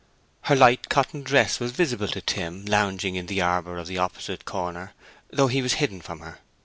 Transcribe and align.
Her 0.45 0.55
light 0.55 0.89
cotton 0.89 1.21
dress 1.21 1.59
was 1.59 1.73
visible 1.73 2.07
to 2.07 2.21
Tim 2.21 2.65
lounging 2.65 3.13
in 3.15 3.27
the 3.27 3.41
arbor 3.41 3.77
of 3.77 3.85
the 3.85 3.99
opposite 3.99 4.45
corner, 4.45 4.93
though 5.29 5.45
he 5.45 5.61
was 5.61 5.73
hidden 5.73 6.01
from 6.01 6.21
her. 6.21 6.39